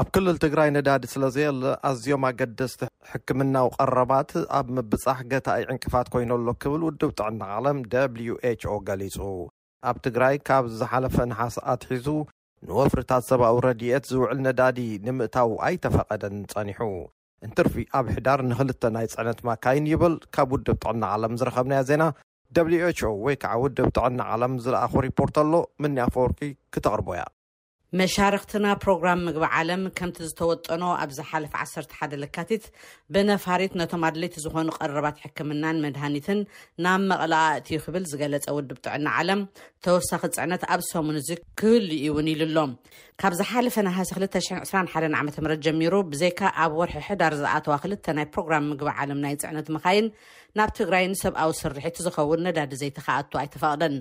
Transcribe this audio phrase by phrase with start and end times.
[0.00, 6.46] ኣብ ክልል ትግራይ ነዳዲ ስለ ዘየለ ኣዝዮም ኣገደስቲ ሕክምናዊ ቐረባት ኣብ ምብጻሕ ገታይ ዕንቅፋት ኰይነሎ
[6.62, 7.78] ክብል ውድብ ጥዕና ዓለም
[8.14, 9.16] ብwho ገሊጹ
[9.90, 12.08] ኣብ ትግራይ ካብ ዝሓለፈ ንሓስኣትሒዙ
[12.66, 16.80] ንወፍርታት ሰብኣዊ ረድኤት ዚውዕል ነዳዲ ንምእታው ኣይተፈቐደን ጸኒሑ
[17.48, 22.04] እንትርቪ ኣብ ሕዳር ንኽልተ ናይ ጽዕነት ማካይን ይብል ካብ ውድብ ጥዕና ዓለም ዝረኸብናያ ዜና
[22.58, 25.52] who ወይ ከዓ ውድብ ጥዕና ዓለም ዝለኣኹ ሪፖርት ኣሎ
[25.84, 26.40] ምን ኣፈወርኪ
[26.74, 27.24] ክተቕርቦ እያ
[27.98, 32.64] መሻርክትና ፕሮግራም ምግቢ ዓለም ከምቲ ዝተወጠኖ ኣብ ዝሓለፈ 1ሰሓደ ልካቲት
[33.14, 36.40] ብነፋሪት ነቶም ኣድለይቲ ዝኾኑ ቀረባት ሕክምናን መድሃኒትን
[36.84, 39.42] ናብ መቕልኣእትዩ ክብል ዝገለፀ ውድብ ጥዕና ዓለም
[39.86, 41.30] ተወሳኺ ፅዕነት ኣብ ሰሙን እዚ
[41.62, 41.86] ክህል
[42.16, 42.72] ውን ኢሉ ኣሎም
[43.20, 45.30] ካብ ዝሓለፈ ናሃሰ 221 ዓ ም
[45.66, 50.08] ጀሚሩ ብዘይካ ኣብ ወርሒ ሕዳር ዝኣተዋ ክልተ ናይ ፕሮግራም ምግቢ ዓለም ናይ ፅዕነት ምካይን
[50.58, 53.96] ናብ ትግራይ ንሰብኣዊ ስርሒቲ ዝኸውን ነዳዲ ዘይቲ ከኣቱ ኣይተፈቕደን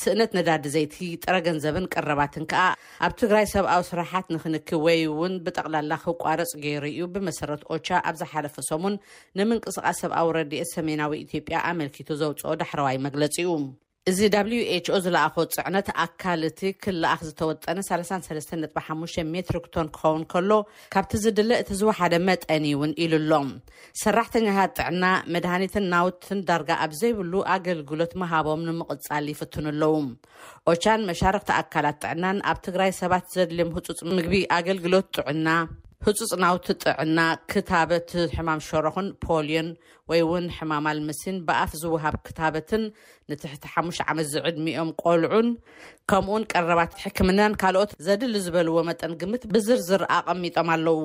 [0.00, 2.64] ስእነት ነዳዲ ዘይቲ ጥረ ገንዘብን ቀረባትን ከኣ
[3.06, 8.54] ኣብ እግራይ ሰብኣዊ ስራሓት ንክንክብ ወይ እውን ብጠቕላላ ክቋረፅ ገይሩ እዩ ብመሰረት ኦቻ ኣብ ዝሓለፈ
[8.70, 8.94] ሰሙን
[9.40, 13.52] ንምንቅስቃስ ሰብኣዊ ረዲኤት ሰሜናዊ ኢትዮጵያ ኣመልኪቱ ዘውፅኦ ዳሕረዋይ መግለፂ እኡ
[14.10, 14.60] እዚ w
[14.92, 20.50] hኦ ዝለኣኸ ፅዕነት ኣካል እቲ ክልኣኽ ዝተወጠነ 335 ሜትር ክቶን ክኸውን ከሎ
[20.94, 23.48] ካብቲ ዝድሊ እቲ ዝወሓደ መጠኒ እውን ኢሉ ሎም
[24.02, 29.94] ሰራሕተኛታት ጥዕና መድሃኒትን ናውትን ዳርጋ ኣብ ዘይብሉ ኣገልግሎት ምሃቦም ንምቕጻል ይፍትኑ ኣለዉ
[30.72, 35.48] ኦቻን መሻርክቲ ኣካላት ጥዕናን ኣብ ትግራይ ሰባት ዘድልዮም ህፁፅ ምግቢ ኣገልግሎት ጥዑና
[36.04, 37.18] ህፁፅ ናውቲ ጥዕና
[37.52, 39.68] ክታበት ሕማም ሸሮኹን ፖልዮን
[40.10, 42.84] ወይ እውን ሕማማል ምሲን ብኣፍ ዝውሃብ ክታበትን
[43.30, 45.48] ንትሕቲ ሓሙሽ ዓመት ዝዕድሚኦም ቆልዑን
[46.12, 51.02] ከምኡን ቀረባት ሕክምናን ካልኦት ዘድሊ ዝበልዎ መጠን ግምት ብዝር ዝርአ ቐሚጦም ኣለዉ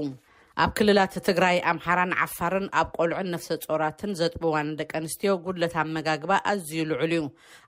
[0.64, 6.78] ኣብ ክልላት ትግራይ ኣምሓራን ዓፋርን ኣብ ቆልዑን ነፍሲ ፆራትን ዘጥብዋን ደቂ ኣንስትዮ ጉድለት ኣመጋግባ ኣዝዩ
[6.92, 7.24] ልዑል እዩ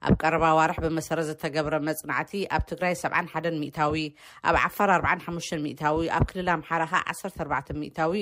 [0.07, 4.03] ኣብ ቀረባ ኣዋርሒ ብመሰረ ዝተገብረ መፅናዕቲ ኣብ ትግራይ 71 ሚታዊ
[4.51, 8.15] ኣብ ዓፋር 45 ታዊ ኣብ ክልላ ኣምሓራካ 14 ታዊ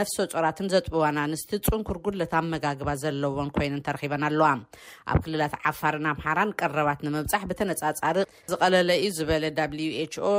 [0.00, 4.48] ነፍሶ ፆራትን ዘጥብዋን ኣንስቲ ፅንኩር ጉለት ኣመጋግባ ዘለዎን ኮይኑን ተረኪበን ኣለዋ
[5.14, 8.16] ኣብ ክልላት ዓፋርን ኣምሓራን ቀረባት ንምብፃሕ ብተነፃፃሪ
[8.54, 9.44] ዝቐለለ እዩ ዝበለ
[10.16, 10.30] hኦ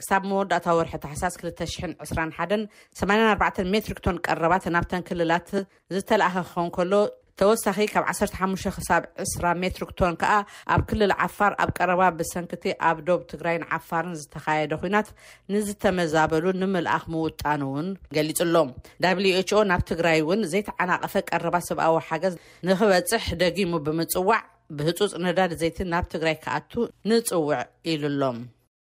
[0.00, 2.68] ክሳብ መወዳእታዊ ወርሒ ተሓሳስ 2021
[3.06, 5.48] 8 ኣተ ሜትሪክቶን ቀረባት ናብተን ክልላት
[5.94, 6.92] ዝተላኣኸ ኸን ከሎ
[7.40, 10.32] ተወሳኺ ካብ 1ሓሙሽ ክሳብ 20ራ ሜትሪክቶን ከዓ
[10.74, 15.08] ኣብ ክልል ዓፋር ኣብ ቀረባ ብሰንክቲ ኣብ ዶብ ትግራይን ዓፋርን ዝተካየደ ኩናት
[15.54, 17.88] ንዝተመዛበሉ ንምልኣኽ ምውጣን እውን
[18.18, 18.72] ገሊፁሎም
[19.04, 22.36] ዳwችኦ ናብ ትግራይ እውን ዘይተዓናቐፈ ቀረባ ሰብኣዊ ሓገዝ
[22.68, 24.42] ንክበፅሕ ደጊሙ ብምፅዋዕ
[24.78, 26.72] ብህፁፅ ነዳድ ዘይቲ ናብ ትግራይ ክኣቱ
[27.10, 27.62] ንፅውዕ
[27.94, 28.40] ኢሉሎም